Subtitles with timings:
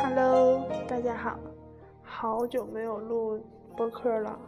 [0.00, 1.36] Hello，大家好，
[2.04, 3.44] 好久没有录
[3.76, 4.38] 播客了。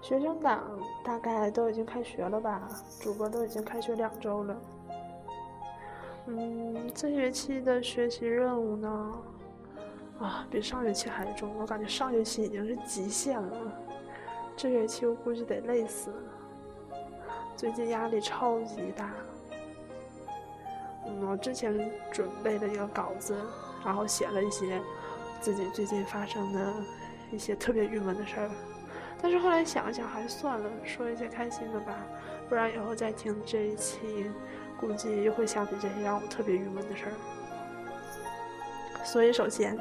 [0.00, 0.62] 学生党
[1.04, 2.68] 大概都已经开学了吧？
[3.00, 4.56] 主播都已经开学两周了。
[6.26, 9.12] 嗯，这学期的学习任务呢？
[10.20, 11.52] 啊，比上学期还重。
[11.58, 13.56] 我感觉上学期已经是极限了，
[14.56, 16.16] 这学期我估计得累死了。
[17.56, 19.10] 最近压力超级大。
[21.06, 23.34] 嗯，我之前准备了一个稿子，
[23.84, 24.80] 然后写了一些
[25.40, 26.74] 自己最近发生的
[27.30, 28.50] 一些特别郁闷的事儿。
[29.22, 31.94] 但是后来想想，还是算了，说一些开心的吧，
[32.48, 34.30] 不然以后再听这一期，
[34.78, 37.12] 估计又会想起这些让我特别郁闷的事儿。
[39.02, 39.78] 所以首先，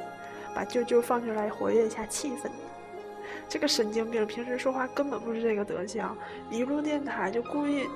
[0.53, 2.49] 把舅舅放出来活跃一下气氛。
[3.47, 6.15] 这个神经病平时说话根本不是这个德行，
[6.49, 7.87] 一录电台就故意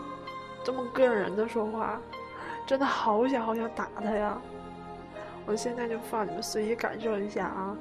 [0.64, 2.00] 这么膈应人的说话，
[2.66, 4.40] 真的好想好想打他呀！
[5.46, 7.76] 我现在就放你们随意感受一下啊。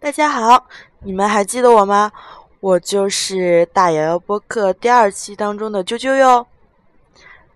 [0.00, 0.66] 大家好，
[1.00, 2.10] 你们还记得我吗？
[2.60, 6.46] 我就是大瑶瑶播客第二期当中的啾啾哟。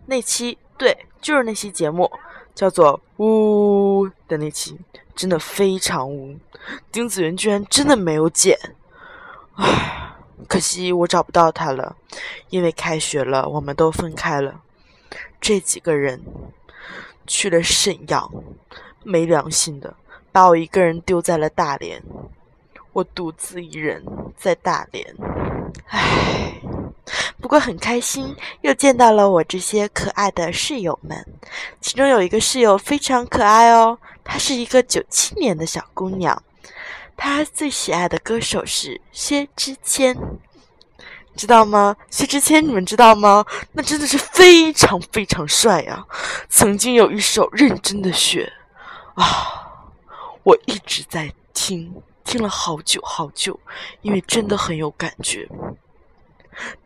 [0.05, 2.11] 那期对，就是那期节目，
[2.55, 4.79] 叫做“呜”的那期，
[5.15, 6.37] 真的非常污。
[6.91, 8.59] 丁子元居然真的没有剪，
[9.55, 10.13] 唉，
[10.49, 11.97] 可惜我找不到他了，
[12.51, 14.61] 因为开学了，我们都分开了。
[15.41, 16.21] 这几个人
[17.27, 18.31] 去了沈阳，
[19.05, 19.95] 没良心的
[20.33, 22.03] 把我一个人丢在了大连，
[22.93, 24.05] 我独自一人
[24.37, 25.15] 在大连，
[25.87, 26.61] 唉，
[27.41, 31.27] 不过很开心，又见到了我这些可爱的室友们，
[31.81, 36.43] 其中有一个室友非常可爱哦，她是一个九七年的小姑娘，
[37.17, 40.17] 她最喜爱的歌手是薛之谦。
[41.37, 41.95] 知道吗？
[42.11, 43.45] 薛之谦，你们知道吗？
[43.73, 46.03] 那真的是非常非常帅呀！
[46.49, 48.51] 曾经有一首《认真的雪》，
[49.23, 49.85] 啊，
[50.45, 51.95] 我一直在听，
[52.25, 53.61] 听了好久好久，
[54.01, 55.47] 因为真的很有感觉。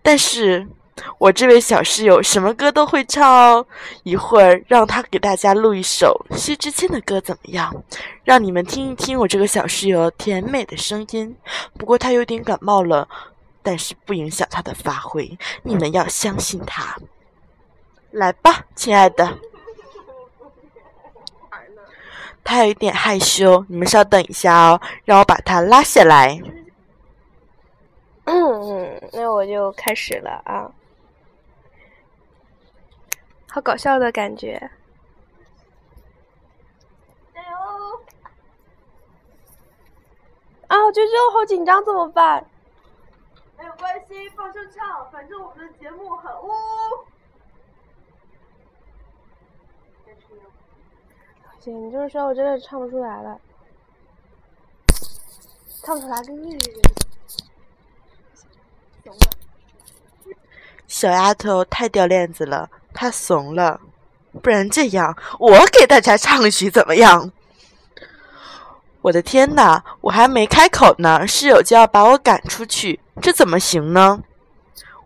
[0.02, 0.66] 但是
[1.18, 3.66] 我这位小室友什么歌都会唱哦，
[4.02, 7.74] 一会儿让他给大家录一首薛之谦的歌怎么样？
[8.24, 11.36] 让你们听一听我这个小室友甜美的声音。
[11.78, 13.08] 不过他有点感冒了。
[13.62, 16.96] 但是不影响他的发挥，你们要相信他。
[18.10, 19.36] 来吧，亲爱的。
[22.42, 26.40] 他有一点害羞，你们稍等一下哦，让我把他拉下来。
[28.32, 30.70] 嗯，那我就开始了啊。
[33.48, 34.70] 好搞笑的感觉。
[37.34, 37.56] 加油！
[40.68, 42.46] 啊，啾啾，好紧张，怎么办？
[43.58, 46.48] 没有关系，放声唱，反正我们的节目很污。
[51.58, 53.40] 姐，你这么说，我真的唱不出来了，
[55.82, 57.09] 唱不出来跟腻似的。
[60.86, 63.80] 小丫头太掉链子了，她怂了。
[64.42, 67.32] 不然这样，我给大家唱一曲怎么样？
[69.02, 69.82] 我的天哪！
[70.02, 74.22] 我还没开口呢，室友就要把我赶出去，这怎么行呢？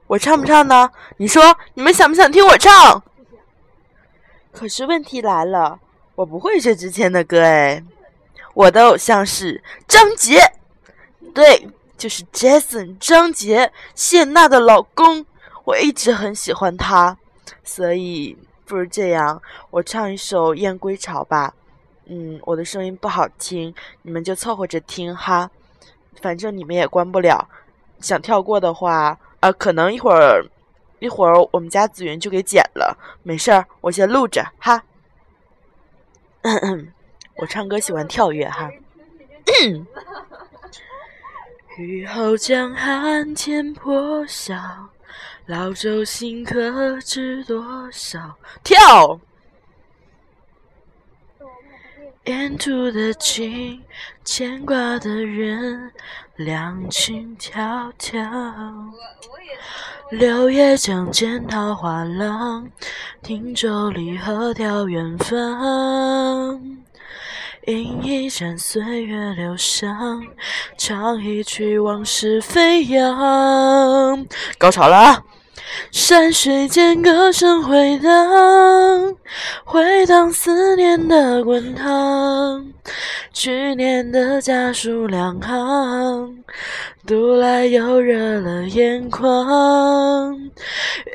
[0.08, 0.90] 我唱不唱呢？
[1.16, 3.02] 你说，你们想不想听我唱？
[4.52, 5.78] 可是问题来了，
[6.16, 7.82] 我不会薛之谦的歌哎。
[8.52, 10.40] 我的偶像是张杰，
[11.34, 11.68] 对，
[12.04, 15.24] 就是 Jason 张杰，谢娜的老公。
[15.64, 17.16] 我一直很喜欢他，
[17.62, 21.54] 所以不如这样，我唱一首《燕归巢》吧。
[22.04, 25.50] 嗯，我的声音不好听，你们就凑合着听哈，
[26.20, 27.48] 反正你们也关不了。
[28.00, 30.44] 想跳过的话，呃，可能一会儿
[30.98, 34.82] 一会儿我们家子云就给剪了，没事儿，我先录着哈。
[37.40, 38.70] 我唱歌喜欢跳跃哈。
[41.76, 44.56] 雨后江寒天破晓，
[45.46, 48.36] 老舟新客知多少？
[48.62, 49.18] 跳。
[52.26, 53.82] 沿途的景，
[54.22, 55.90] 牵挂的人，
[56.36, 58.92] 两情迢迢。
[60.10, 62.70] 柳叶江间桃花浪，
[63.20, 66.83] 汀洲里鹤眺远方。
[67.66, 70.22] 饮一盏岁月留香，
[70.76, 74.26] 唱一曲往事飞扬。
[74.58, 75.22] 高潮了啊！
[75.90, 79.16] 山水间歌声回荡，
[79.64, 82.66] 回荡思念的滚烫。
[83.32, 86.44] 去年的家书两行，
[87.06, 90.50] 读来又热了眼眶。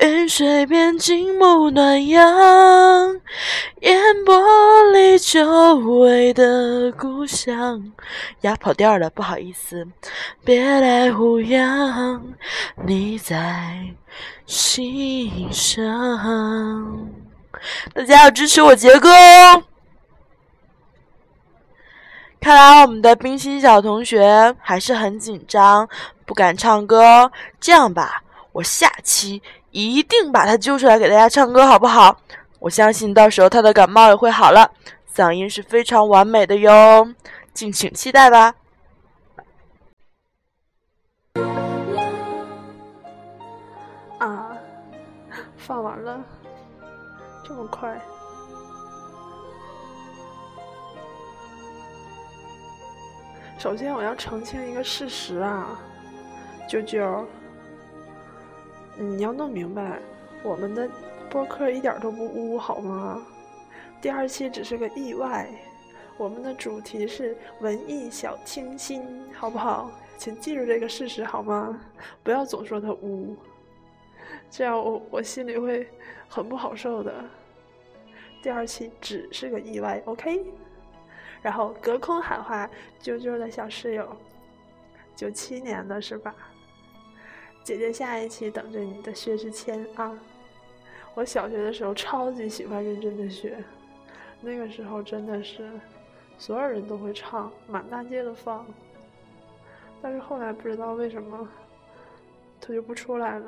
[0.00, 3.20] 云水边静沐暖阳，
[3.80, 4.40] 烟波
[4.92, 7.92] 里久违的故乡。
[8.42, 9.84] 呀，跑调了，不好意思。
[10.44, 12.22] 别来无恙，
[12.86, 13.88] 你在
[14.46, 17.10] 心上。
[17.92, 19.64] 大家要支持我杰哥哦！
[22.40, 25.86] 看来我们的冰心小同学还是很紧张，
[26.24, 27.30] 不敢唱歌。
[27.60, 28.22] 这样吧，
[28.52, 32.16] 我下期一定把他揪出来给大家唱歌，好不好？
[32.58, 34.70] 我相信到时候他的感冒也会好了，
[35.14, 37.06] 嗓音是非常完美的哟，
[37.52, 38.54] 敬请期待吧。
[44.18, 44.56] 啊，
[45.58, 46.18] 放完了，
[47.46, 48.00] 这么快。
[53.60, 55.78] 首先，我要澄清一个事实啊，
[56.66, 57.26] 啾啾，
[58.96, 60.00] 你要弄明白，
[60.42, 60.88] 我们的
[61.28, 63.22] 播客一点都不污，好吗？
[64.00, 65.46] 第二期只是个意外，
[66.16, 69.02] 我们的主题是文艺小清新，
[69.34, 69.90] 好不好？
[70.16, 71.78] 请记住这个事实好吗？
[72.22, 73.36] 不要总说它污，
[74.50, 75.86] 这样我我心里会
[76.30, 77.12] 很不好受的。
[78.42, 80.46] 第二期只是个意外，OK？
[81.42, 82.68] 然后隔空喊话
[83.00, 84.16] ：“啾啾的小室友，
[85.16, 86.34] 九七年的是吧？
[87.62, 90.18] 姐姐下一期等着你的薛之谦啊！
[91.14, 93.62] 我小学的时候超级喜欢认真的学，
[94.40, 95.70] 那个时候真的是
[96.38, 98.66] 所有人都会唱，满大街的放。
[100.00, 101.48] 但是后来不知道为什么，
[102.60, 103.46] 他就不出来了。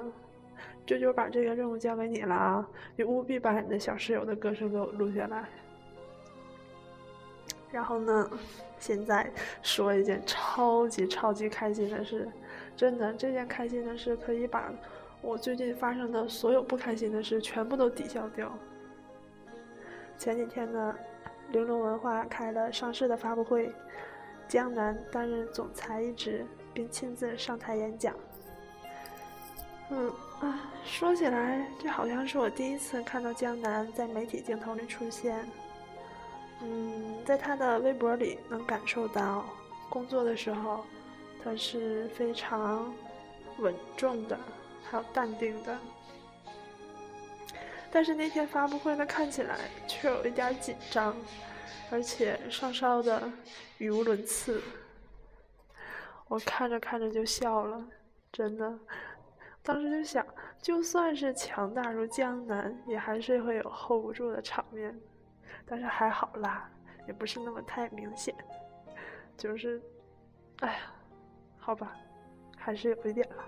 [0.87, 2.69] 啾啾把这个任务交给你了啊！
[2.97, 5.45] 你务必把你的小室友的歌声给我录下来。”
[7.73, 8.31] 然后呢？
[8.79, 9.31] 现在
[9.63, 12.29] 说一件超级超级开心的事，
[12.77, 14.73] 真的，这件开心的事可以把
[15.21, 18.53] 我最近发生的所有不开心的事全部都抵消掉。
[20.19, 20.95] 前几天呢，
[21.53, 23.73] 玲珑文化开了上市的发布会，
[24.49, 28.13] 江南担任总裁一职，并亲自上台演讲。
[29.91, 30.11] 嗯
[30.41, 35.47] 啊，说起来，这好像是我第一次看到江南在媒体镜头里出现。
[36.63, 39.45] 嗯，在他的微博里能感受到，
[39.89, 40.85] 工作的时候
[41.43, 42.95] 他是非常
[43.59, 44.39] 稳重的，
[44.85, 45.77] 还有淡定的。
[47.91, 51.15] 但是那天发布会，他看起来却有一点紧张，
[51.91, 53.31] 而且稍稍的
[53.79, 54.63] 语无伦次。
[56.29, 57.85] 我看着看着就笑了，
[58.33, 58.79] 真的。
[59.63, 60.25] 当时就想，
[60.63, 64.99] 就算是强大如江南，也还是会有 hold 不住的场面。
[65.67, 66.71] 但是还好啦，
[67.07, 68.35] 也不是那么太明显，
[69.37, 69.81] 就是，
[70.61, 70.79] 哎呀，
[71.59, 71.97] 好吧，
[72.57, 73.45] 还是有一点了。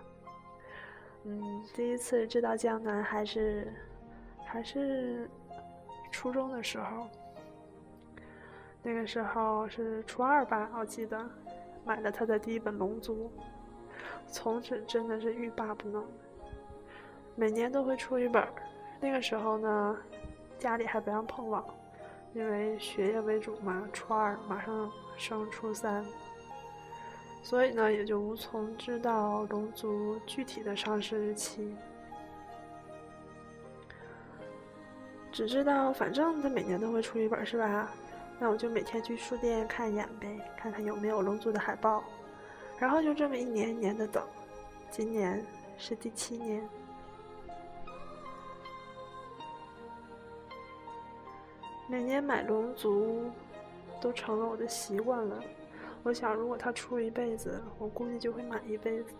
[1.25, 3.73] 嗯，第一次知道江南还是
[4.45, 5.29] 还是
[6.11, 7.09] 初中的时候，
[8.83, 11.19] 那个时候是初二吧，我记得
[11.85, 13.31] 买了他的第一本《龙族》，
[14.27, 16.05] 从此真的是欲罢不能，
[17.35, 18.47] 每年都会出一本。
[19.01, 19.97] 那个时候呢，
[20.59, 21.65] 家里还不让碰网。
[22.35, 26.05] 因为学业为主嘛，初二马上升初三，
[27.45, 31.77] 所以呢也就无从知道龙族具体的上市日期，
[35.31, 37.89] 只知道反正他每年都会出一本，是吧？
[38.41, 42.03] 那我就每天去书店看一眼呗，看看有没有龙族的海报，
[42.81, 44.27] 然后就这么一年一年的等，
[44.91, 45.41] 今年
[45.79, 46.69] 是第七年。
[51.87, 53.31] 每年买龙族
[54.01, 55.43] 都成了我的习惯了。
[56.03, 59.15] 我想，如果他出一辈子，我估计就会买一辈子。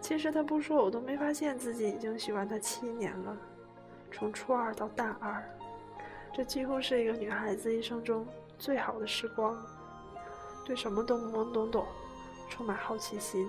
[0.00, 3.36] 其实他不说，我都没发现自己已经喜欢他七年了，
[4.10, 5.42] 从初二到大二，
[6.32, 8.26] 这几乎是一个女孩子一生中
[8.58, 9.56] 最好的时光。
[10.64, 11.86] 对什么都懵懵懂懂，
[12.48, 13.46] 充满好奇心，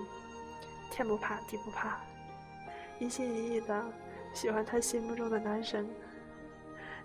[0.90, 2.00] 天不怕地不怕，
[2.98, 3.84] 一心一意的
[4.34, 5.88] 喜欢他心目中的男神。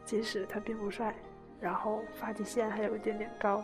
[0.08, 1.14] 即使他并不帅，
[1.60, 3.62] 然后发际线还有一点点高。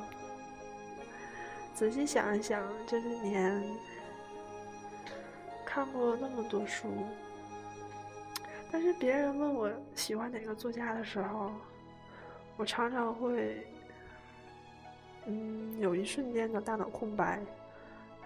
[1.73, 3.63] 仔细想一想，这些年
[5.65, 6.93] 看过那么多书，
[8.69, 11.50] 但是别人问我喜欢哪个作家的时候，
[12.57, 13.65] 我常常会，
[15.25, 17.39] 嗯，有一瞬间的大脑空白，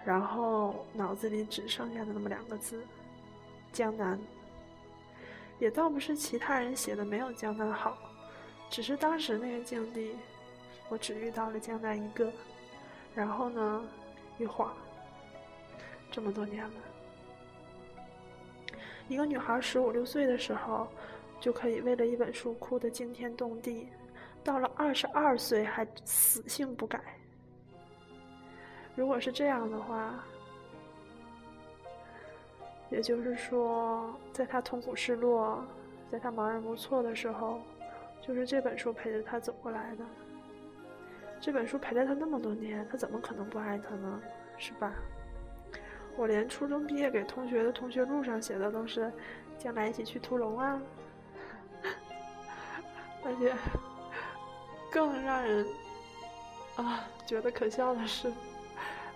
[0.04, 2.82] 然后脑子里只剩下的那么两个字：
[3.72, 4.18] 江南。
[5.60, 7.98] 也倒不是其他人写的没有江南好，
[8.70, 10.16] 只是当时那个境地，
[10.88, 12.30] 我只遇到了江南一个。
[13.14, 13.84] 然后呢，
[14.38, 14.72] 一晃，
[16.10, 16.74] 这么多年了，
[19.08, 20.86] 一个女孩十五六岁的时候，
[21.40, 23.88] 就可以为了一本书哭得惊天动地，
[24.44, 27.02] 到了二十二岁还死性不改。
[28.94, 30.24] 如果是这样的话，
[32.90, 35.64] 也就是说，在他痛苦失落，
[36.12, 37.60] 在他茫然无措的时候，
[38.28, 40.04] 就是这本书陪着他走过来的。
[41.40, 44.20] 这本书陪了他那么多年，他怎么可能不爱他呢？
[44.58, 44.92] 是吧？
[46.14, 49.10] 我连初中毕业给同学的同学录上写的都是
[49.56, 50.78] “将来一起去屠龙啊”，
[53.24, 53.54] 而且
[54.90, 55.64] 更让人
[56.76, 58.30] 啊觉得可笑的是，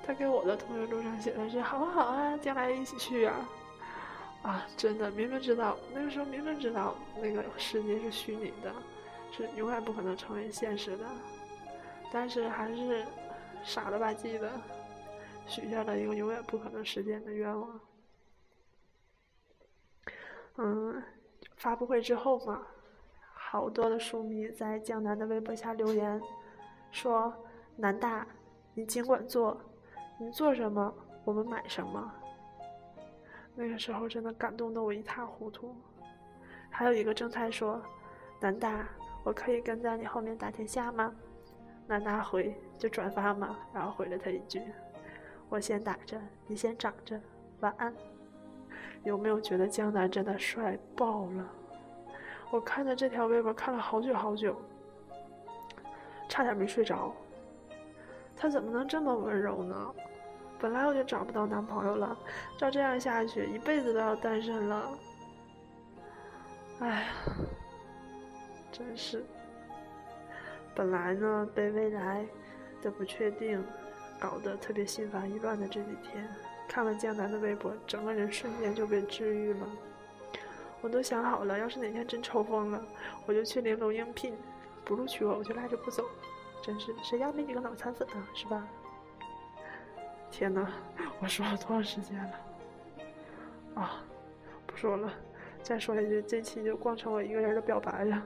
[0.07, 3.47] 他给我的同学录上写的是“好好啊，将来一起去啊”。
[4.42, 8.73] 啊，真的，明明知道那个时候明明知道那个世界是虚拟的，
[9.32, 11.04] 是永远不可能成为现实的。
[12.12, 13.04] 但是还是
[13.64, 14.52] 傻了吧唧的
[15.46, 17.80] 许下了一个永远不可能实现的愿望。
[20.56, 21.02] 嗯，
[21.56, 22.66] 发布会之后嘛，
[23.32, 26.20] 好多的书迷在江南的微博下留言，
[26.90, 27.32] 说
[27.74, 28.26] ：“南大，
[28.74, 29.58] 你尽管做，
[30.20, 32.12] 你做什么，我们买什么。”
[33.56, 35.74] 那个时候真的感动的我一塌糊涂。
[36.70, 37.82] 还有一个正太说
[38.38, 38.86] ：“南大，
[39.25, 41.14] 我可以跟在你后面打天下吗？”
[41.87, 44.62] 南大回就转发嘛，然后回了他一句
[45.50, 47.21] ：“我先打着，你先长着，
[47.61, 47.93] 晚安。”
[49.05, 51.45] 有没有觉得江南真的帅爆了？
[52.50, 54.57] 我看着这条微博看了好久好久，
[56.29, 57.12] 差点没睡着。
[58.37, 59.95] 他怎么能这么温柔呢？
[60.61, 62.17] 本来我就找不到男朋友了，
[62.57, 64.88] 照这样下去，一辈子都要单身了。
[66.79, 67.07] 哎呀，
[68.73, 69.23] 真是。
[70.75, 72.26] 本来呢，被未来
[72.81, 73.62] 的不确定
[74.19, 76.26] 搞得特别心烦意乱的这几天，
[76.67, 79.67] 看了江南的微博，整个人瞬间就被治愈了。
[80.81, 82.83] 我都想好了，要是哪天真抽风了，
[83.26, 84.35] 我就去玲珑应聘，
[84.85, 86.05] 不录取我，我就赖着不走。
[86.62, 88.26] 真是，谁家没几个脑残粉呢？
[88.35, 88.67] 是吧？
[90.31, 90.73] 天哪，
[91.21, 92.33] 我说了多长时间了？
[93.75, 94.02] 啊，
[94.67, 95.12] 不说了，
[95.62, 98.23] 再说一句，这期就光成我一个人的表白了。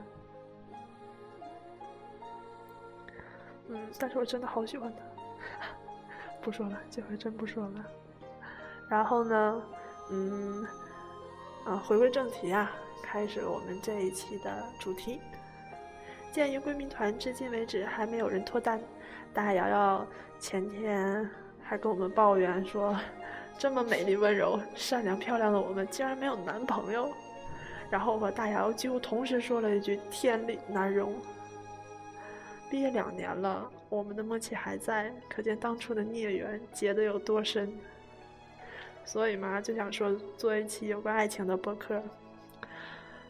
[3.69, 5.67] 嗯，但是我真的好喜欢他。
[6.41, 7.85] 不说了，这回真不说了。
[8.89, 9.61] 然后呢，
[10.09, 10.65] 嗯，
[11.65, 12.71] 啊，回归正题啊，
[13.03, 15.19] 开始我们这一期的主题。
[16.31, 18.79] 鉴于闺蜜团至今为止还没有人脱单，
[19.33, 20.07] 大瑶瑶
[20.39, 21.29] 前天
[21.61, 22.97] 还跟我们抱怨说，
[23.57, 27.09] 这么美丽、温柔、善良、漂亮的我们竟然没有男朋友。
[27.89, 31.15] 然后我和大瑶瑶几乎同时说了一句：“天理难容。”
[32.69, 37.71] 毕业两年了，我们的默契还在，可见当初的孽缘结得有多深。
[39.05, 42.03] 所以嘛，就想说做一期有关爱情的播客。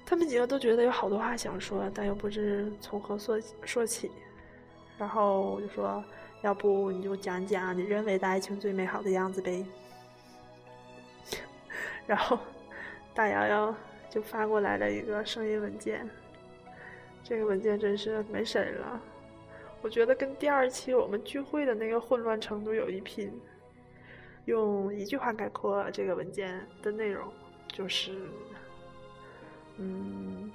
[0.04, 4.10] 他们几个都觉得有好多话想说，但又不知从何说说起。
[4.98, 6.04] 然后我就说，
[6.42, 9.64] 要不你就讲讲你认为的爱情最美好的样子呗。
[12.08, 12.40] 然后
[13.14, 13.76] 大瑶瑶
[14.10, 16.10] 就发过来了一个声音文件，
[17.24, 19.00] 这个文件真是没谁了。
[19.82, 23.32] 我觉得跟第二期我们聚会的那个混乱程度有一拼。
[24.46, 27.28] 用一句话概括这个文件的内容，
[27.68, 28.18] 就是，
[29.76, 30.50] 嗯，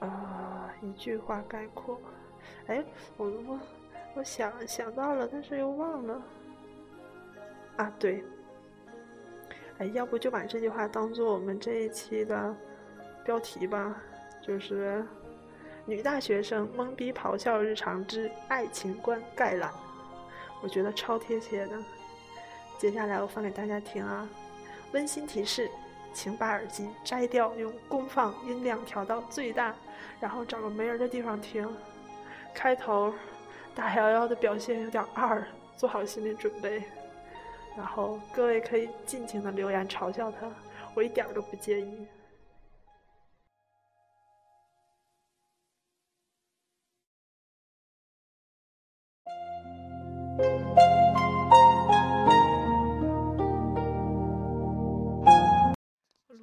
[0.00, 2.00] 啊，一句话概括。
[2.66, 2.82] 哎，
[3.18, 3.60] 我我
[4.14, 6.22] 我想想到了，但是又忘了。
[7.76, 8.24] 啊，对。
[9.76, 12.56] 哎，要不就把这句话当做我们这一期的
[13.22, 14.00] 标题吧，
[14.40, 15.04] 就是。
[15.84, 19.72] 女大学生懵逼咆哮日常之爱情观概览，
[20.62, 21.76] 我觉得超贴切的。
[22.78, 24.28] 接下来我放给大家听啊，
[24.92, 25.68] 温馨提示，
[26.12, 29.74] 请把耳机摘掉，用功放音量调到最大，
[30.20, 31.68] 然后找个没人的地方听。
[32.54, 33.12] 开头
[33.74, 35.44] 大瑶瑶的表现有点二，
[35.76, 36.84] 做好心理准备。
[37.76, 40.48] 然后各位可以尽情的留言嘲笑他，
[40.94, 42.06] 我一点都不介意。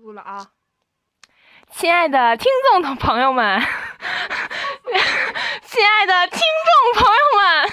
[0.01, 0.47] 录了啊！
[1.71, 3.61] 亲爱的听众的朋友们，
[5.65, 7.71] 亲爱的听众朋友们，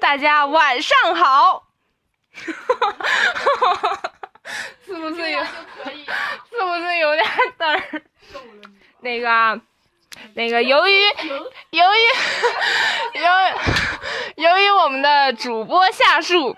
[0.00, 1.64] 大家晚上好！
[4.84, 5.44] 是不是有？
[5.44, 5.50] 是
[6.60, 7.24] 不是有点
[7.58, 8.02] 儿？
[9.00, 9.60] 那个，
[10.34, 10.92] 那个，由于
[11.70, 11.98] 由于
[13.14, 13.24] 由于
[14.36, 16.54] 由于我们的主播夏树，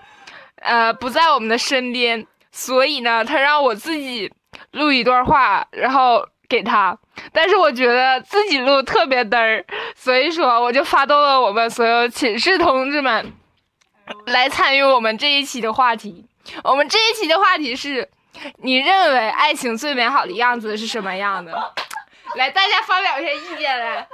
[0.57, 4.31] 呃，不在我们的身边，所以呢，他让我自己
[4.71, 6.97] 录一段话，然后给他。
[7.31, 13.33] 但是我觉得自己录特别嘚儿，所以说我就发动了我们所有寝室同志们
[14.25, 16.25] 来参与我们这一期的话题。
[16.63, 18.09] 我们这一期的话题是：
[18.57, 21.53] 你认为爱情最美好的样子是什么样的？
[22.35, 24.05] 来，大家发表一下意见来。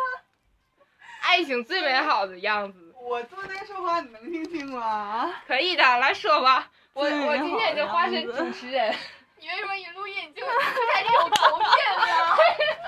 [1.21, 5.31] 爱情最美好的样子，我坐在说话，你能听清吗？
[5.45, 6.67] 可以的，来说吧。
[6.93, 8.95] 我我今天就化身主持人，
[9.37, 12.35] 你为什么一录音你就开始有口音了？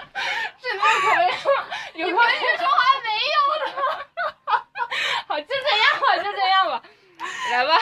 [0.59, 1.65] 是那个口音吗？
[1.93, 3.65] 有口音说话没有的。
[5.27, 6.81] 好，就这样吧，就这样吧。
[7.51, 7.77] 来吧，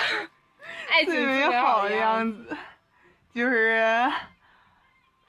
[0.89, 2.57] 爱情最美美好的的样子，
[3.33, 4.11] 就是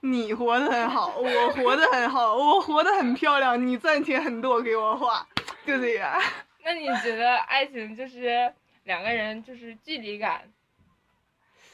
[0.01, 5.25] 你活得很好，我活得很好，我活得很漂亮，你赚钱很多给我花，
[5.65, 6.21] 就这样。
[6.67, 10.43] 那你觉得爱情就是两个人就是距离感？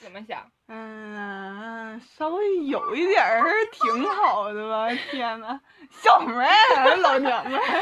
[0.03, 0.51] 怎么想？
[0.69, 4.91] 嗯，稍微有一点儿挺好的吧。
[5.11, 5.59] 天呐，
[5.91, 7.63] 小妹儿，老娘们儿，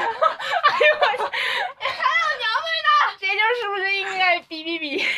[3.18, 5.04] 这就是不是应该哔哔哔？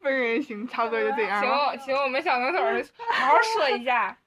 [0.00, 1.68] 不是行，差不多就这样请吧。
[1.68, 4.18] 我请我们小能手儿好好说一下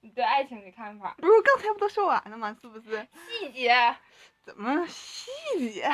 [0.00, 2.56] 你对爱情的看法，不是刚才不都说完了吗？
[2.60, 3.06] 是不是？
[3.28, 3.96] 细节。
[4.44, 5.30] 怎么细
[5.72, 5.90] 节？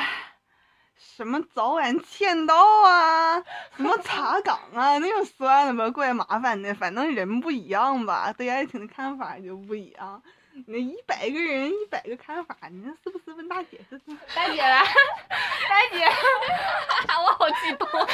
[0.95, 3.39] 什么早晚签到啊，
[3.75, 6.73] 什么 查岗啊，那就算了吧，怪麻烦的。
[6.73, 10.23] 反正人不一样吧，对爱情的看法就不一样。
[10.65, 13.31] 那一百个人一百个看法，你那是不是？
[13.37, 14.17] 问大姐是不是？
[14.33, 16.05] 大姐来，大姐，
[17.21, 18.05] 我好激动啊！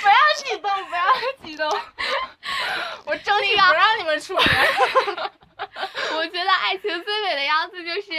[0.00, 1.02] 不要激动，不要
[1.44, 1.68] 激动，
[3.06, 4.44] 我争取不让你们出门。
[6.16, 8.10] 我觉得爱情最美的样子就是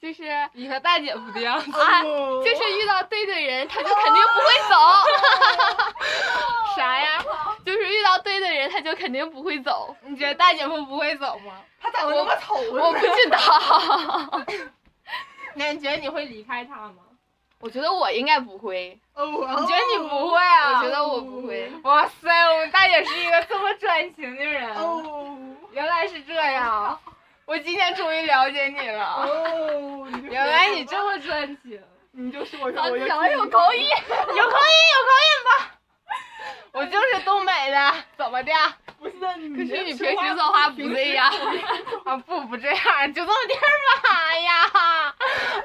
[0.00, 0.22] 就是
[0.54, 4.74] 你和大姐夫的样子，就是遇到对的人，他就肯定不会走。
[6.74, 7.22] 啥呀？
[7.66, 9.94] 就是遇到对的人，他就肯定不会走。
[10.06, 11.52] 你觉得大姐夫不会走吗？
[11.80, 13.38] 他长得那么丑我不知道，
[15.54, 16.96] 那你觉得你会离开他吗？
[17.60, 18.98] 我觉得我应该不会。
[19.14, 20.78] 哦，你觉得你不会啊？
[20.78, 21.70] 我觉得我不会。
[21.82, 25.36] 哇塞，我们大姐是一个这么专情的人，哦
[25.72, 26.98] 原来是这样。
[27.50, 31.82] 我今天终于了解你了，哦， 原来你这么专情，
[32.12, 33.88] 你就说说，咱我就讲的 有口音。
[33.88, 35.74] 有口音有口音吧？
[36.70, 38.52] 我就是东北的，怎么的？
[39.00, 41.28] 不是你可是你平时说话不这样。
[42.04, 44.08] 啊不不这样，就这么地儿吧。
[44.30, 44.52] 哎呀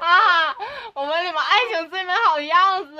[0.00, 0.56] 啊，
[0.92, 2.96] 我问你们爱情最美好的样子。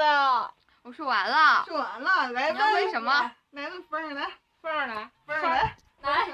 [0.84, 3.32] 我说完了，说完了，来你要问什么？
[3.50, 4.28] 来问风儿来，
[4.62, 6.28] 凤儿来，风儿来，来，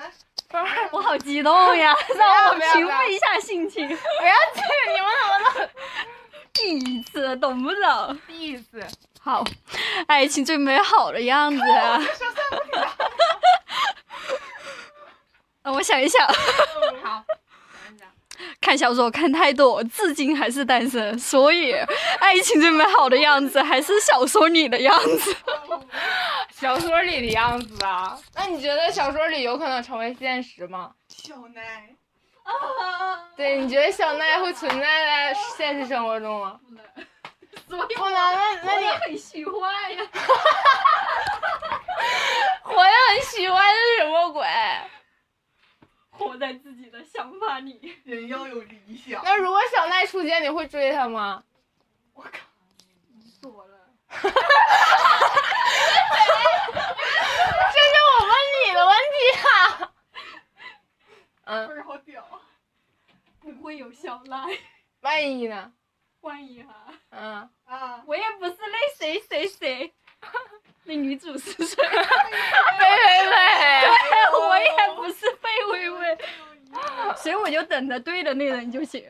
[0.93, 3.87] 我好激动呀，让我平复一下心情。
[3.89, 3.99] 不要
[4.55, 4.61] 去，
[4.93, 5.07] 你们
[5.55, 5.69] 怎么
[6.53, 8.19] 第一次，懂不懂？
[8.27, 8.87] 第一次？
[9.21, 9.43] 好，
[10.07, 11.63] 爱情最美好的样子。
[15.63, 16.27] 让 我想一想，
[17.03, 17.25] 好，
[18.61, 21.73] 看小说看太多，至今还是单身，所以
[22.21, 25.37] 爱情最美好的样子还是小说里的样子。
[26.55, 28.19] 小说里的样子啊？
[28.35, 30.93] 那你觉得小说里有可能成为现实吗？
[31.09, 31.89] 小奶，
[33.37, 36.61] 对，你觉得小奈会存在在现实生活中吗？
[37.69, 40.03] 所以不能，那那你很虚幻呀。
[42.63, 44.47] 活得很虚幻是什么鬼？
[46.27, 47.95] 活在自己的想法里。
[48.05, 49.23] 人要有理想。
[49.25, 51.45] 那如果小奈出现，你会追他吗？
[53.41, 54.35] 说了，这是
[58.09, 59.17] 我问你的问题
[59.49, 59.49] 啊。
[61.45, 62.25] 嗯，风儿好屌，
[63.41, 64.47] 不会有小赖。
[65.01, 65.73] 万一呢？
[66.21, 68.05] 万一哈，嗯，啊！
[68.07, 69.93] 我也不是那谁谁谁，
[70.85, 71.77] 那女主是谁？
[71.77, 71.89] 贝
[72.85, 73.87] 贝贝，
[74.39, 76.19] 我也不是贝微微，
[77.17, 79.05] 所以我就等着对的那人就行。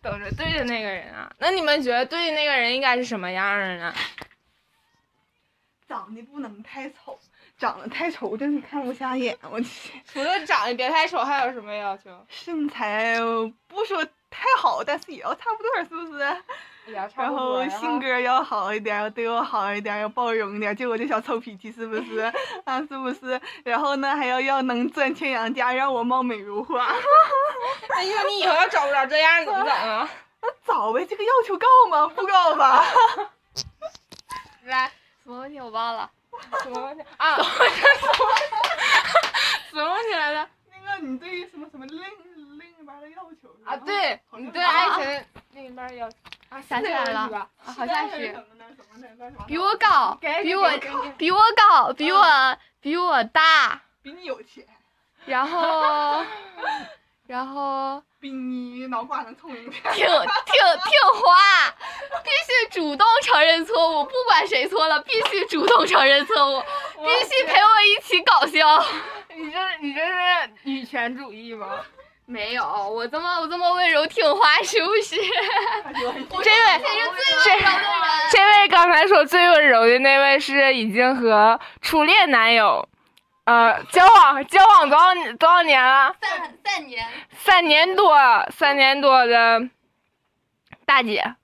[0.00, 1.32] 等着对的那个人啊。
[1.38, 3.94] 那你们觉得对的那个人应该是什么样的呢？
[5.88, 7.18] 长得不能太丑，
[7.58, 9.36] 长得太丑真是看不下眼。
[9.42, 12.10] 我去，除了长得别太丑，还有什么要求？
[12.28, 13.16] 身材
[13.66, 16.36] 不说太好，但是也要差不多，是不是？
[16.92, 22.32] 然不多后性格要好一点，要对我好一点，要包容一点，就我这小臭脾气，是不是？
[22.64, 23.40] 啊，是不是？
[23.64, 26.94] 然后呢，还要要能赚钱养家，让我貌美如花。
[27.90, 30.08] 那你说你以后要找不着这样，怎么整啊？
[30.42, 32.06] 那找呗，这个要求高吗？
[32.06, 32.84] 不高吧？
[34.64, 34.90] 来，
[35.24, 36.08] 什么问题我忘了。
[36.62, 37.36] 什么问题啊？
[39.70, 40.48] 什么问题来着？
[40.70, 41.98] 那个你对什么什么另
[43.64, 46.06] 啊，对你对爱情另一半要
[46.48, 48.36] 啊，想起来了，好像是。
[49.46, 50.70] 比我高，比我
[51.18, 54.64] 比我高，比我比我大，比你有钱，
[55.26, 56.24] 然后
[57.26, 59.82] 然后 比你脑瓜能聪明点。
[59.92, 61.70] 听听听话，
[62.22, 66.62] 必须主动承认错误，不管谁错了，必须主动承认错误，
[67.04, 68.84] 必须陪我一起搞笑。
[69.34, 71.84] 你这你这是女权主义吗？
[72.28, 75.14] 没有，我这么我这么温柔听话，是不是？
[76.42, 76.82] 这位。
[78.30, 82.88] 这位刚才说最温柔的那位是已经和初恋男友，
[83.44, 86.14] 呃，交往交往多少多少年了？
[86.20, 87.06] 三三年，
[87.38, 88.18] 三年多，
[88.50, 89.62] 三年多的
[90.84, 91.36] 大姐，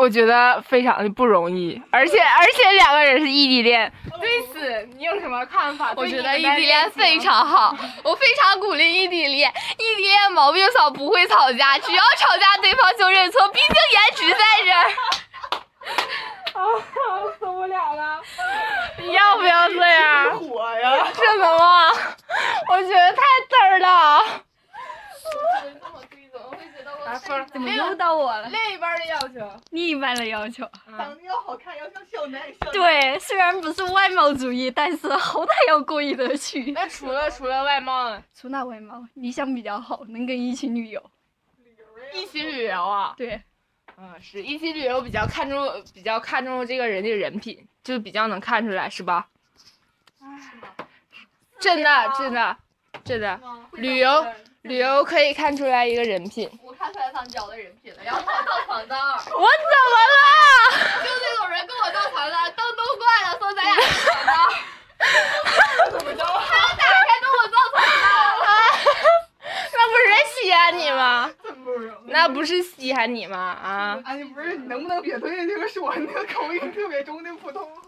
[0.00, 5.92] 我觉得非常的不容易，而且而且两个人是异地恋，对此你有什么看法？
[5.94, 9.52] 我觉得异地恋非常好，我非常鼓励异地恋。
[9.76, 14.88] 异地恋毛病少，不会吵架，只要吵架对方就认错，毕竟颜值在这儿。
[16.54, 16.64] 啊，
[17.38, 18.20] 受不了了！
[18.96, 20.38] 你要不要这样？
[20.38, 21.06] 火呀！
[21.12, 21.92] 这怎么？
[22.70, 24.24] 我觉得太嘚儿了。
[27.06, 28.48] 来分儿怎么又到我了？
[28.48, 32.70] 另一半的要求，另一半的要求，长得要好看，要像小奶小。
[32.72, 36.72] 对，虽然不是外貌主义，但是好歹要过意得去。
[36.72, 38.22] 那除了 除了外貌呢？
[38.34, 41.02] 除了外貌，理想比较好，能跟一起旅游。
[42.12, 43.14] 一起旅游啊？
[43.16, 43.40] 对，
[43.96, 49.28] 嗯，是一起旅游比较看重比较看重这个人的人品，就比较能看出来，是吧？
[51.58, 52.56] 真的真的
[53.04, 53.40] 真的，
[53.72, 54.26] 旅游
[54.62, 56.50] 旅游可以看出来一个人品。
[56.62, 61.02] 我看出来他交的人品了，然后他到床单儿，我怎么了？
[61.02, 63.88] 就这种人跟我到床单，灯都关了，说咱俩 上
[65.90, 66.30] 床单儿。
[66.40, 68.04] 他打开跟我到床单
[68.38, 68.44] 了，
[69.72, 71.30] 那不是稀罕你吗？
[72.06, 73.38] 那不是稀罕你吗？
[73.38, 73.98] 啊！
[74.04, 77.80] 哎，不是，你能不能别对这个说那个口音特别重的普通话？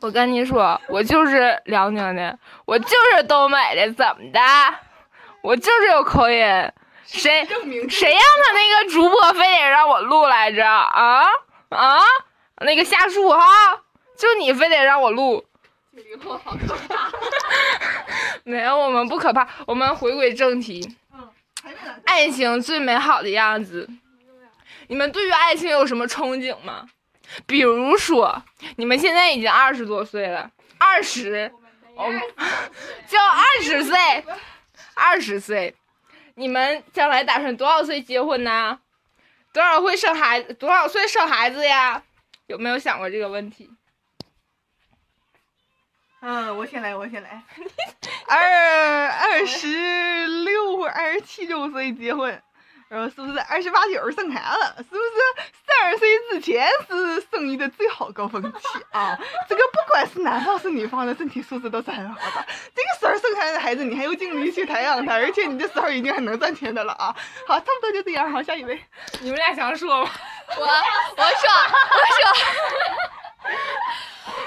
[0.00, 4.40] 我跟你说，我就是辽宁的，我就是东北的，怎么的？
[5.42, 6.38] 我就是有口音。
[7.06, 7.46] 谁
[7.88, 11.22] 谁让他那个主播非得让我录来着啊
[11.70, 11.98] 啊？
[12.60, 13.40] 那个夏树哈，
[14.18, 15.46] 就你非得让我录。
[18.44, 19.48] 没有，我们不可怕。
[19.66, 20.96] 我们回归正题。
[22.04, 23.88] 爱情最美好的样子。
[24.88, 26.86] 你们对于爱情有什么憧憬吗？
[27.46, 28.42] 比如说，
[28.76, 31.50] 你们现在已经二十多岁了，二十，
[31.94, 32.06] 哦，
[33.08, 33.96] 就二十岁，
[34.98, 35.76] 二十岁，
[36.34, 38.80] 你们将来打算多少岁结婚呢？
[39.52, 40.52] 多少会生孩子？
[40.54, 42.02] 多少岁生孩子呀？
[42.46, 43.70] 有没有想过这个问题？
[46.20, 47.42] 嗯，我先来，我先来。
[48.26, 52.42] 二二十六或二十七周岁结婚，
[52.88, 54.40] 然后是不是二十八九生孩
[54.76, 54.76] 子？
[54.78, 55.02] 是不是
[55.66, 58.48] 三十岁之前是生育的最好高峰期
[58.92, 59.18] 啊？
[59.46, 62.46] 这个不管是男方是女方的身体素质都是很好的。
[62.74, 67.14] 这个时候生下来的孩子，你还有精力去培养他，而且你这时候已经很能赚钱的了啊！
[67.46, 68.82] 好，差不多就这样，好，下一位。
[69.20, 70.10] 你们俩想说吗？
[70.56, 70.72] 我我说
[71.16, 71.24] 我
[72.16, 72.32] 说，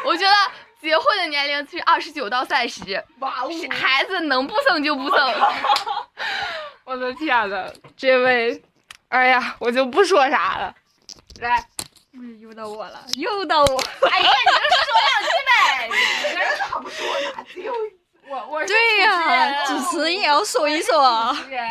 [0.10, 0.34] 我觉得
[0.82, 3.50] 结婚的年龄是二十九到三十，哇哦！
[3.70, 5.34] 孩子能不生就不生。
[6.92, 8.62] 我的天呐，这位，
[9.08, 10.76] 哎呀，我就不说啥了。
[11.40, 11.66] 来，
[12.12, 13.82] 嗯，又到我了，又到我。
[14.10, 16.52] 哎呀，你就说两句呗。
[16.60, 17.46] 咋不说呢？
[17.48, 17.72] 只有
[18.28, 21.64] 我我是对呀、主主持人也要说一说，持人，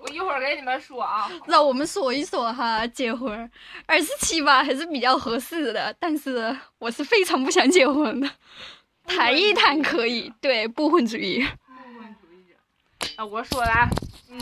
[0.00, 1.30] 我一会儿给你们说啊。
[1.46, 3.48] 让我们说一说哈，结婚
[3.86, 8.28] 二十七吧还是比较合适的，但是我是非常不想结婚的，
[9.06, 11.46] 谈一谈可以，对，不婚主义。
[13.16, 13.88] 啊，我说了，
[14.30, 14.40] 嗯，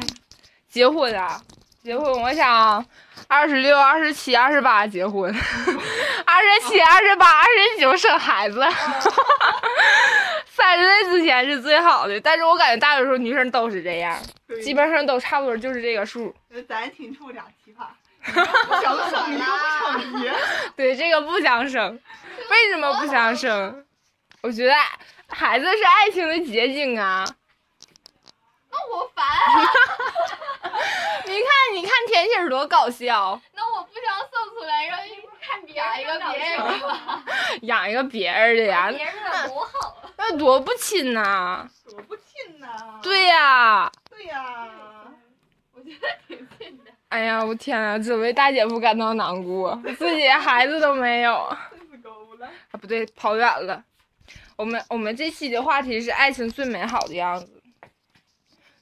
[0.69, 1.41] 结婚啊，
[1.83, 2.85] 结婚，我想
[3.27, 8.61] 二十六、二十七、二十八结婚，二十七、二十八、二十九生孩子，
[10.47, 12.21] 三十岁之前是最好的。
[12.21, 14.19] 但是我感觉大多数女生都是这样，
[14.63, 16.35] 基本上都差不多就是这个数。
[16.69, 17.87] 咱亲处俩奇葩，
[18.33, 20.33] 不想生一个不想结。
[20.77, 21.99] 对，这个不想生，
[22.51, 23.85] 为什么不想生？
[24.43, 24.73] 我觉得
[25.29, 27.25] 孩子是爱情的结晶啊。
[28.89, 29.71] 那我烦啊！
[31.27, 35.09] 你看，你看甜心儿多搞笑，那我不想送出来，让人
[35.41, 37.23] 看别一个别人的吧，
[37.63, 40.11] 养一个别人的呀，别人的多好啊！
[40.17, 42.99] 那多不亲呐、多不亲呐！
[43.03, 44.69] 对呀、对呀，
[45.75, 46.91] 我觉得挺近的。
[47.11, 51.35] 哎呀，我天啊，只为大姐夫感到难过， 自己孩子都没有。
[51.35, 51.71] 啊。
[52.81, 53.83] 不对，跑远了。
[54.57, 57.58] 我们我们这期的话题是爱情最美好的样子，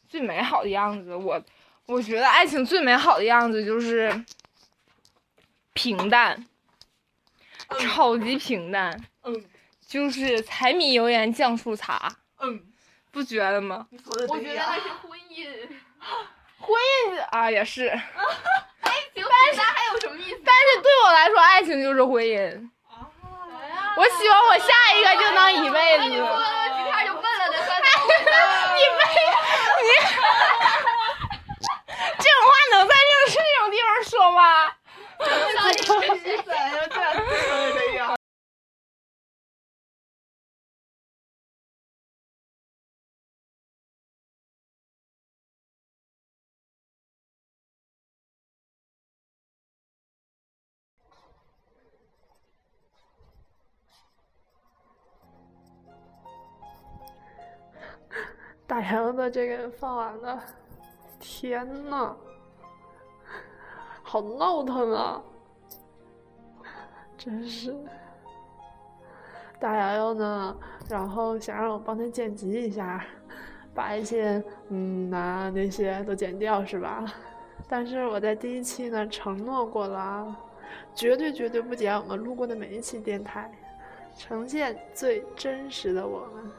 [0.09, 1.43] 最美好的样子，我
[1.87, 4.25] 我觉得爱情最美好的样子就是
[5.73, 6.47] 平淡，
[7.79, 8.91] 超级平淡，
[9.25, 9.45] 嗯
[9.87, 12.61] 就是柴米油盐酱醋茶，嗯，
[13.13, 13.87] 不觉得吗？
[13.91, 15.47] 你说的我觉得那是婚姻，
[16.59, 16.77] 婚
[17.09, 17.89] 姻啊也是，
[18.83, 19.21] 但爱情比
[19.57, 20.41] 那还有什么意思？
[20.45, 22.71] 但是对我来说，爱情就是婚姻。
[23.99, 26.03] 我希望我下一个就能一辈子。
[26.03, 29.01] 那你说吉他就笨了的算你没
[29.87, 29.91] 你，
[32.19, 34.41] 这种话能在这种这种地方说吗？
[59.31, 60.43] 这个放完了，
[61.19, 62.15] 天呐，
[64.03, 65.23] 好闹腾啊！
[67.17, 67.75] 真是。
[69.59, 70.57] 大瑶瑶呢，
[70.89, 73.05] 然后想让我帮他剪辑一下，
[73.75, 77.05] 把一些嗯呐、那些都剪掉是吧？
[77.69, 80.37] 但是我在第一期呢承诺过了，
[80.95, 83.51] 绝对绝对不剪我们录过的每一期电台，
[84.17, 86.53] 呈现最真实的我们。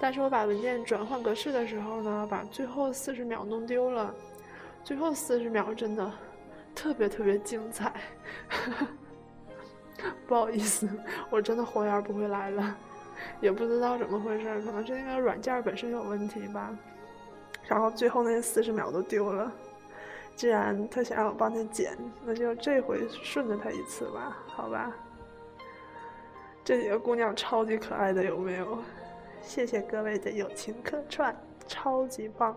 [0.00, 4.14] 但是我把文件转换格式的时候呢，把最后四十秒弄丢了。
[4.84, 6.10] 最后四十秒真的
[6.74, 7.92] 特别特别精彩，
[10.26, 10.88] 不好意思，
[11.28, 12.76] 我真的活眼不回来了，
[13.40, 16.70] 也不知道怎么回事，可能是那个软件本身有问题吧。
[17.66, 19.52] 然后最后那四十秒都丢了。
[20.36, 24.92] 既然他想让我帮他剪，那就这回顺着他一次吧，好吧？
[26.64, 28.78] 这几个姑娘超级可爱的，有没有？
[29.42, 31.34] 谢谢各位的友情客串，
[31.66, 32.56] 超级棒。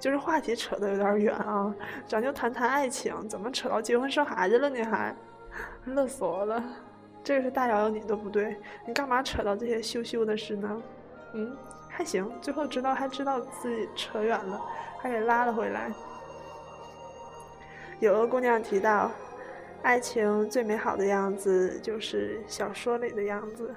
[0.00, 1.72] 就是话题扯得有点远啊，
[2.06, 4.82] 咱就谈谈爱情，怎么扯到结婚生孩子了呢？
[4.84, 5.14] 还
[5.86, 6.62] 乐死我了！
[7.22, 8.56] 这个是大瑶瑶你的不对，
[8.86, 10.82] 你干嘛扯到这些羞羞的事呢？
[11.34, 11.56] 嗯，
[11.88, 14.60] 还行，最后知道还知道自己扯远了，
[14.98, 15.92] 还给拉了回来。
[18.00, 19.10] 有个姑娘提到，
[19.82, 23.72] 爱情最美好的样子就是小说里的样子，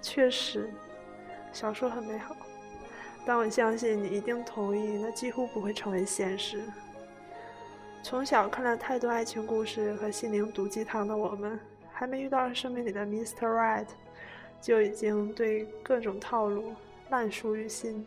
[0.00, 0.68] 确实。
[1.52, 2.34] 小说很美好，
[3.26, 6.62] 但我相信你一定同意，那几乎不会成为现实。
[8.02, 11.60] 从小看了太多爱情故事和心灵毒鸡汤的我们，
[11.92, 13.46] 还没遇到生命里的 Mr.
[13.46, 13.86] Right，
[14.60, 16.74] 就已经对各种套路
[17.10, 18.04] 烂熟于心。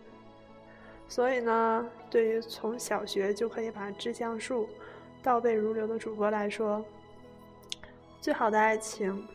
[1.08, 4.68] 所以呢，对于从小学就可以把芝香树
[5.22, 6.84] 倒背如流的主播来说，
[8.20, 9.26] 最好的爱情，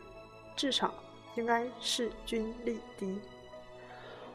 [0.55, 0.93] 至少
[1.35, 3.19] 应该势均力敌。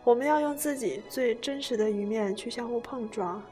[0.07, 3.42] 我们要用自己最真实的一面去相互碰撞，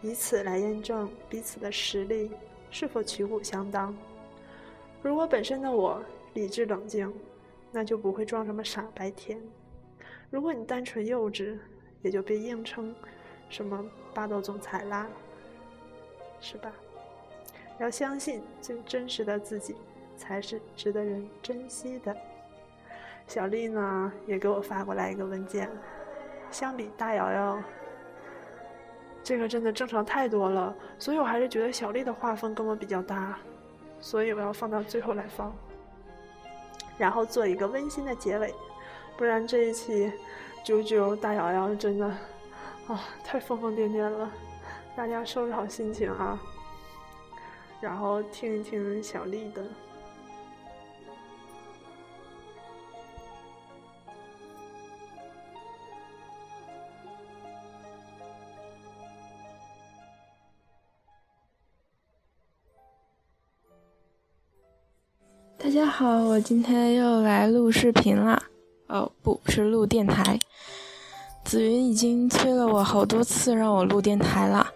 [0.00, 2.30] 以此来验证彼此的实力
[2.70, 3.94] 是否旗鼓相当。
[5.02, 7.12] 如果本身的我理智冷静，
[7.70, 9.38] 那就不会装什么傻白甜；
[10.30, 11.58] 如果你单纯幼稚，
[12.00, 12.96] 也就别硬撑
[13.50, 15.06] 什么霸道总裁啦，
[16.40, 16.72] 是吧？
[17.78, 19.76] 要相信最真实的自己
[20.16, 22.16] 才是值得人珍惜的。
[23.26, 25.70] 小丽呢，也给我发过来一个文件。
[26.50, 27.62] 相比大瑶瑶，
[29.22, 33.38] 这个真的正常太多了，所以我还是觉得小丽的画风跟我比较搭，
[34.00, 35.54] 所以我要放到最后来放，
[36.96, 38.54] 然后做一个温馨的结尾，
[39.16, 40.12] 不然这一期
[40.64, 42.06] 九九大瑶瑶真的
[42.86, 44.30] 啊太疯疯癫癫了，
[44.96, 46.40] 大家收拾好心情啊，
[47.80, 49.62] 然后听一听小丽的。
[65.68, 68.42] 大家好，我今天又来录视频啦。
[68.86, 70.40] 哦，不是录电台。
[71.44, 74.66] 紫云已经催了我好多次让我录电台了。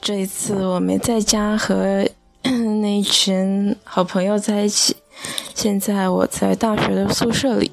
[0.00, 2.08] 这一次我没在家和
[2.80, 4.94] 那一群好朋友在一起，
[5.56, 7.72] 现在我在大学的宿舍里。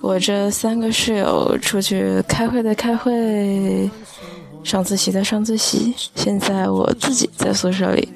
[0.00, 3.90] 我这三个室友出去开会的开会，
[4.62, 5.92] 上自习的上自习。
[6.14, 8.08] 现在我自己在宿舍里，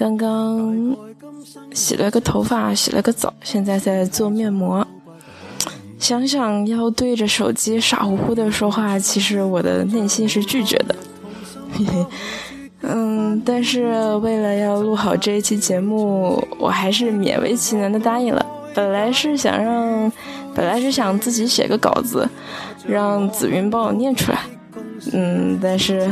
[0.00, 0.96] 刚刚。
[1.72, 4.86] 洗了个头发，洗了个澡，现在在做面膜。
[5.98, 10.96] 想想要对着手机傻乎乎的说话，其实我的内心是拒绝的。
[11.72, 12.06] 嘿嘿，
[12.82, 18.44] 嗯，但是为了要录好这一期节目，我还是勉为其难的答应了。
[18.74, 20.10] 本来是想让
[20.54, 22.28] 本来是想自己写个稿子，
[22.86, 24.40] 让紫云帮我念出来，
[25.12, 26.10] 嗯，但是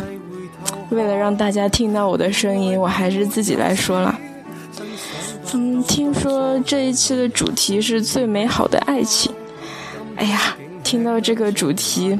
[0.90, 4.18] 为了让大家听到我的声音，我还是自己来说了。
[5.52, 9.32] 嗯，听说这一期的主题是最美好的爱情。
[10.16, 12.18] 哎呀，听到这个主题，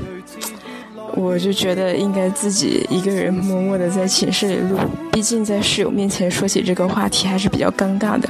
[1.15, 4.79] 我就觉得应该自己一个人默默的在寝室里录，
[5.13, 8.29] 毕竟在室友面前说起这个话题还是比较尴尬的。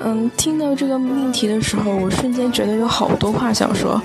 [0.00, 4.00] 嗯，听到这个命题的时候，我瞬间觉得有好多话想说。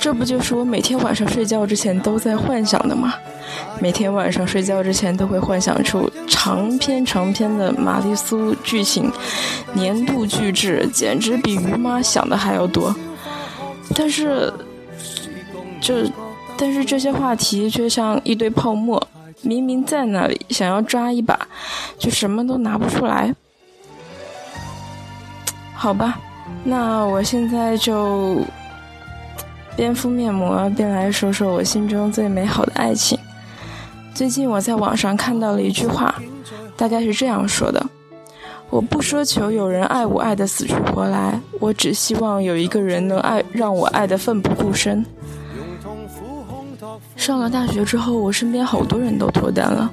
[0.00, 3.12] 这不就是我每天晚上睡觉之前都在幻想的吗？
[3.80, 9.10] 每天晚上睡觉之前都会幻想出长篇长篇的玛丽苏剧情，
[9.72, 12.94] 年度巨制，简直比于妈想的还要多。
[13.94, 14.52] 但是，
[15.80, 16.08] 这，
[16.56, 19.04] 但是这些话题却像一堆泡沫，
[19.42, 21.38] 明明在那里，想要抓一把，
[21.98, 23.34] 就什么都拿不出来。
[25.74, 26.20] 好吧，
[26.62, 28.40] 那我现在就。
[29.78, 33.16] 边敷面膜边来说说我心中最美好的爱情。
[34.12, 36.12] 最近我在网上看到了一句话，
[36.76, 37.86] 大概是这样说的
[38.70, 45.06] ：“我不奢求有人爱我爱的死去活来，我只希望有一个人能爱让我爱的奋不顾身。”
[47.14, 49.88] 上了大学之后，我身边好多人都脱单了，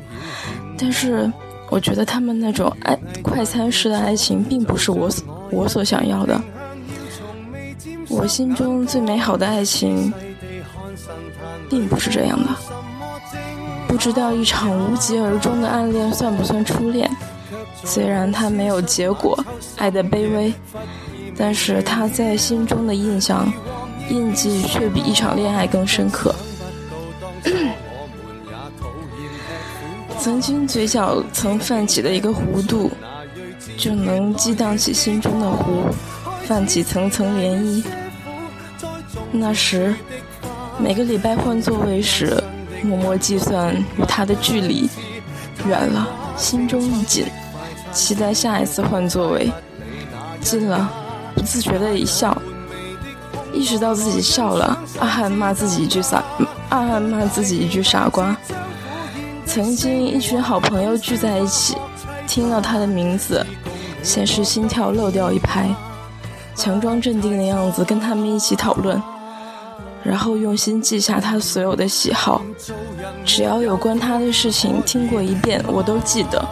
[0.80, 1.32] 但是
[1.69, 6.41] 我觉得他们那种爱快餐式的爱情并不是我所我所想要的。
[8.09, 10.13] 我心中最美好的爱情，
[11.69, 12.49] 并不是这样的。
[13.87, 17.09] 不知道一场无疾而终的暗恋算不算初恋？
[17.83, 19.37] 虽然它没有结果，
[19.77, 20.53] 爱的卑微，
[21.37, 23.51] 但是他在心中的印象、
[24.09, 26.33] 印记却比一场恋爱更深刻。
[30.19, 32.91] 曾经嘴角曾泛起的一个弧度，
[33.77, 35.83] 就能激荡起心中的湖。
[36.47, 37.84] 泛起层层涟漪。
[39.31, 39.93] 那时，
[40.77, 42.41] 每个礼拜换座位时，
[42.84, 44.89] 默默计算与他的距离，
[45.67, 47.25] 远了，心中一紧，
[47.91, 49.49] 期待下一次换座位；
[50.39, 50.89] 近了，
[51.34, 52.36] 不自觉的一笑。
[53.51, 56.23] 意识到自己笑了，阿汉骂自己一句傻，
[56.69, 58.36] 阿汉骂自己一句傻瓜。
[59.45, 61.75] 曾经一群好朋友聚在一起，
[62.27, 63.45] 听到他的名字，
[64.03, 65.73] 先是心跳漏掉一拍。
[66.55, 69.01] 强装镇定的样子跟他们一起讨论，
[70.03, 72.41] 然后用心记下他所有的喜好，
[73.25, 76.43] 只要有关他的事情听过一遍，我都记得。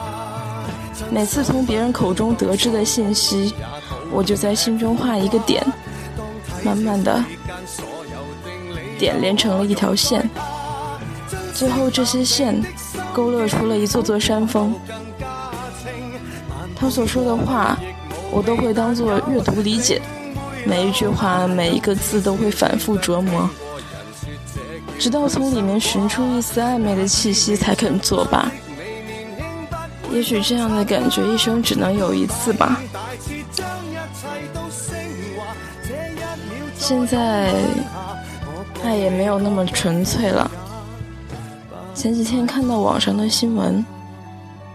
[1.10, 3.54] 每次从别人口中得知的信息，
[4.12, 5.66] 我就在心中画一个点，
[6.64, 7.24] 慢慢的，
[9.00, 10.30] 点连成了一条线，
[11.54, 12.62] 最后这些线
[13.14, 14.76] 勾勒出了一座座山峰。
[16.76, 17.78] 他所说的话。
[18.36, 20.02] 我都会当做阅读理解，
[20.66, 23.48] 每一句话、每一个字都会反复琢磨，
[24.98, 28.52] 直到从里面寻出一丝暧昧的气息，才肯作罢。
[30.12, 32.82] 也许这样的感觉一生只能有一次吧。
[36.78, 37.54] 现在
[38.84, 40.50] 爱也没有那么纯粹了。
[41.94, 43.86] 前几天看到网上的新闻。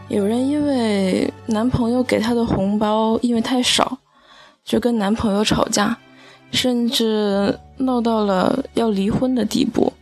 [0.08, 3.98] 有人因为男朋友给她的红包因为太少，
[4.64, 5.98] 就跟男朋友吵架，
[6.50, 9.92] 甚至闹到了要离婚的地步。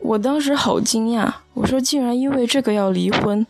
[0.00, 3.46] 我当时好惊讶，我说竟然因为这个要离婚，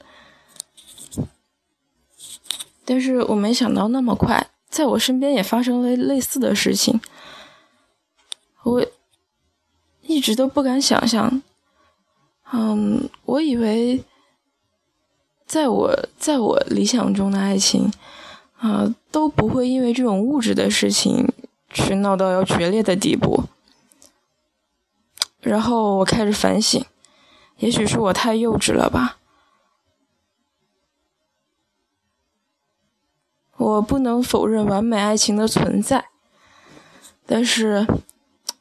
[2.85, 7.01] 但是我没想到那么快，在我身边也发生了类似的事情，
[8.65, 8.87] 我
[10.03, 11.43] 一直都不敢想象，
[12.53, 14.05] 嗯，我以为。
[15.53, 17.93] 在我在我理想中的爱情，
[18.57, 21.31] 啊，都不会因为这种物质的事情
[21.69, 23.45] 去闹到要决裂的地步。
[25.43, 26.83] 然后我开始反省，
[27.59, 29.19] 也许是我太幼稚了吧。
[33.59, 36.07] 我不能否认完美爱情的存在，
[37.27, 37.87] 但是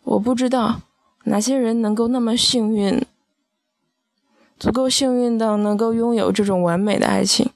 [0.04, 0.82] 我不知道
[1.24, 3.02] 哪些人能够那么幸运。
[4.62, 7.49] 足够幸运到能够拥有这种完美的爱情。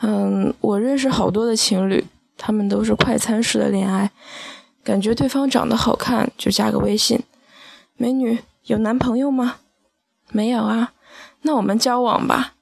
[0.00, 2.04] 嗯，我认识好多的情侣，
[2.36, 4.10] 他们都是快餐式的恋爱，
[4.82, 7.22] 感觉对方长得好看就加个微信。
[7.96, 9.58] 美女有男朋友吗？
[10.32, 10.94] 没有啊，
[11.42, 12.54] 那我们交往吧。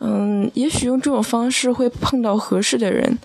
[0.00, 3.20] 嗯，也许用这种方式会碰到合适的人，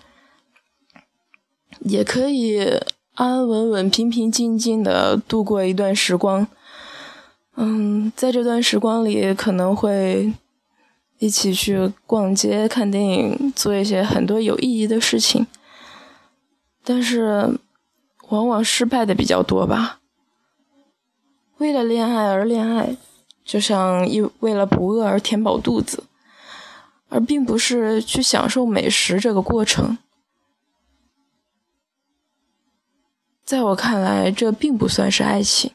[1.80, 2.80] 也可以。
[3.16, 6.46] 安安稳稳、平平静静的度过一段时光，
[7.56, 10.34] 嗯，在这段时光里可能会
[11.20, 15.48] 一起去逛街、看电影，做一些很多有意义的事情。
[16.84, 17.58] 但是，
[18.30, 20.00] 往往失败的比较多吧。
[21.58, 22.98] 为了恋爱而恋爱，
[23.46, 26.04] 就像一为了不饿而填饱肚子，
[27.08, 29.98] 而并不是去享受美食这个过程。
[33.46, 35.72] 在我看来，这并不算是爱情。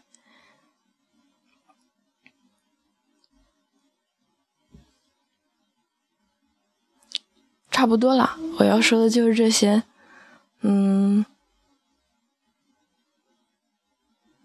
[7.70, 9.84] 差不多了，我要说的就是这些。
[10.62, 11.24] 嗯，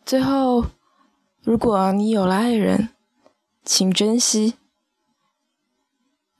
[0.05, 0.67] 最后，
[1.41, 2.89] 如果你有了爱人，
[3.65, 4.53] 请珍惜；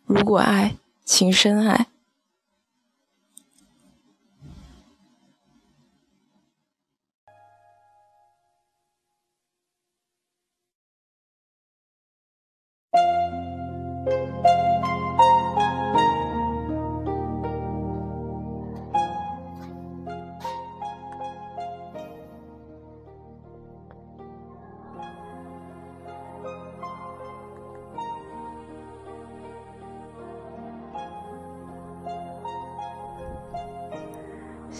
[0.05, 1.87] 如果爱，请深爱。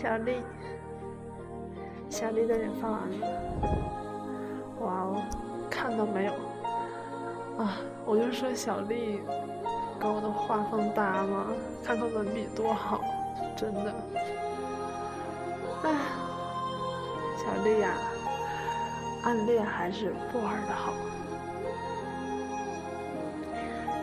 [0.06, 0.36] 小丽，
[2.12, 3.28] 小丽的脸放完了，
[4.82, 5.24] 哇哦，
[5.68, 6.34] 看到没有？
[7.58, 9.20] 啊，我就说小丽
[10.00, 11.48] 跟我的画风搭嘛，
[11.84, 13.02] 看看文笔多好，
[13.58, 13.96] 真的。
[15.86, 15.96] 哎，
[17.40, 17.98] 小丽呀，
[19.24, 20.94] 暗恋还是不玩的好。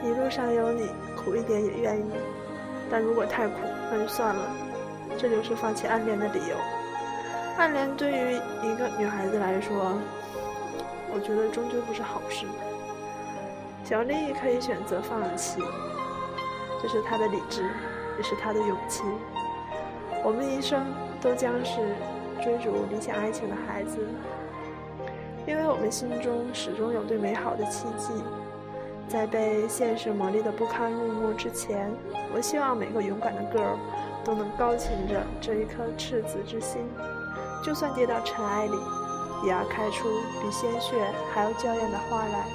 [0.02, 2.10] 一路上有你，苦一点也愿意，
[2.90, 3.54] 但如果太苦，
[3.88, 4.50] 那就算了。
[5.18, 6.56] 这就是放弃暗恋的理由。
[7.58, 9.92] 暗恋对于一个女孩子来说，
[11.12, 12.46] 我觉得终究不是好事。
[13.84, 15.60] 小丽可以选择放弃，
[16.80, 17.62] 这是她的理智，
[18.16, 19.02] 也是她的勇气。
[20.24, 20.86] 我们一生
[21.20, 21.94] 都将是
[22.42, 23.98] 追逐理想爱情的孩子，
[25.46, 28.14] 因为我们心中始终有对美好的期冀。
[29.08, 31.92] 在被现实磨砺的不堪入目之前，
[32.34, 33.76] 我希望每个勇敢的 girl。
[34.24, 36.88] 都能高擎着这一颗赤子之心，
[37.64, 38.76] 就算跌到尘埃里，
[39.44, 40.08] 也要开出
[40.40, 40.94] 比鲜血
[41.32, 42.46] 还要娇艳的花来。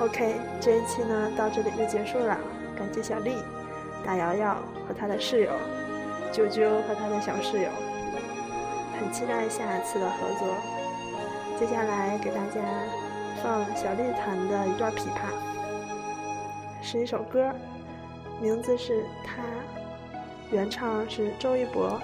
[0.00, 2.36] OK，这一期呢到这里就结束了，
[2.76, 3.36] 感谢小丽、
[4.04, 4.56] 大瑶瑶
[4.86, 5.50] 和她的室友
[6.32, 7.68] 啾啾和他的小室友，
[8.98, 10.48] 很期待下一次的合作。
[11.56, 12.60] 接下来给大家
[13.40, 15.30] 放小丽弹的一段琵琶，
[16.82, 17.54] 是一首歌。
[18.40, 19.42] 名字是他，
[20.50, 22.00] 原唱是周一博。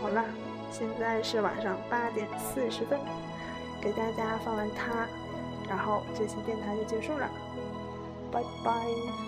[0.00, 0.24] 好了，
[0.70, 2.98] 现在是晚上八点四十分，
[3.80, 5.06] 给大家放完他，
[5.68, 7.28] 然后这期电台就结束了，
[8.30, 9.27] 拜拜。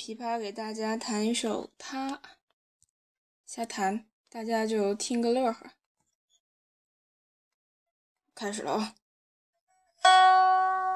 [0.00, 2.12] 琵琶给大家弹一首《他》，
[3.44, 5.72] 瞎弹，大家就听个乐呵。
[8.34, 8.94] 开始了
[10.00, 10.89] 啊！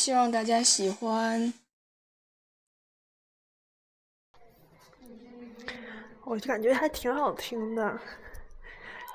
[0.00, 1.52] 希望大家喜欢。
[6.24, 8.00] 我就感觉还挺好听的，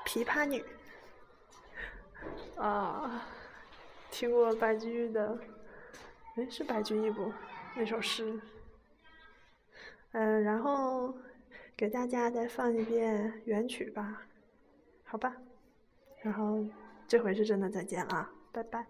[0.06, 0.64] 《琵琶女》
[2.62, 3.26] 啊，
[4.12, 5.36] 听过白居易的，
[6.36, 7.32] 哎，是白居易不？
[7.74, 8.40] 那首诗，
[10.12, 11.12] 嗯，然后
[11.76, 14.22] 给大家再放一遍原曲吧，
[15.02, 15.34] 好吧，
[16.22, 16.64] 然后
[17.08, 18.86] 这回是真的再见了，拜拜。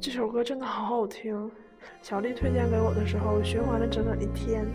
[0.00, 1.50] 这首歌真的好好听，
[2.02, 4.66] 小丽推荐给我的时候循环了整整一天。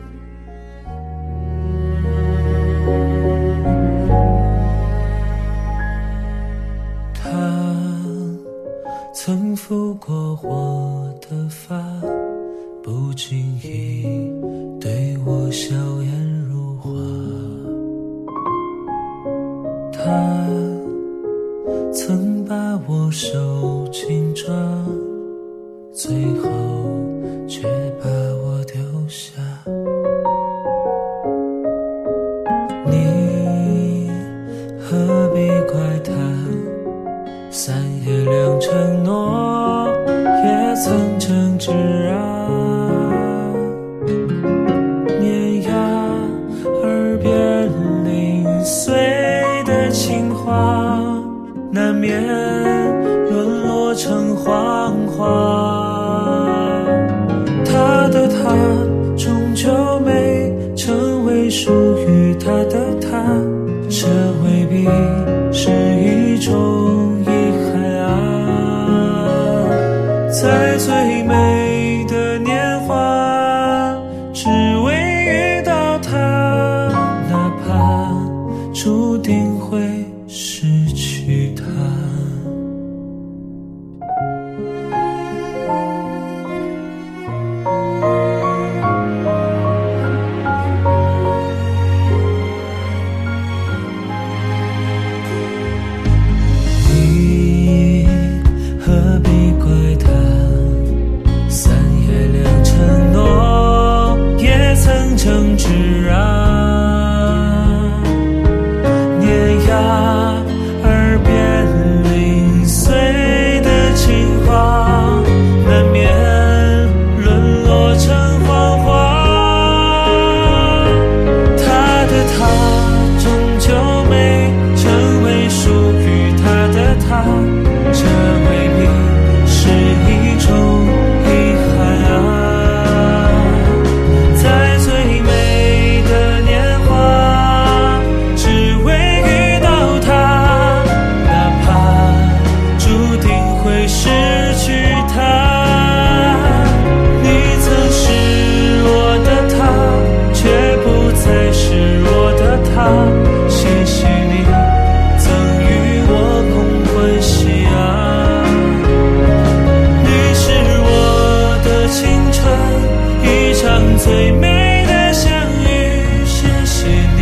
[164.08, 165.30] 最美的相
[165.64, 167.22] 遇，谢谢你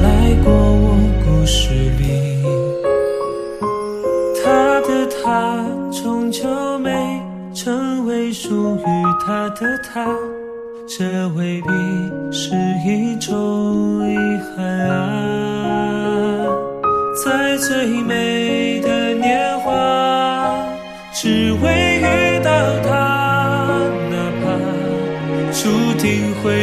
[0.00, 2.40] 来过我故事里。
[4.44, 7.20] 他的他终究没
[7.52, 8.80] 成为属于
[9.26, 10.06] 他的他，
[10.86, 11.68] 这未必
[12.30, 12.54] 是
[12.86, 14.16] 一种遗
[14.54, 15.25] 憾啊。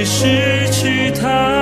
[0.06, 1.53] 失去他。